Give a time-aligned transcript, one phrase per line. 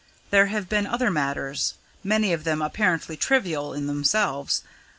[0.31, 4.63] There have been other matters many of them apparently trivial in themselves.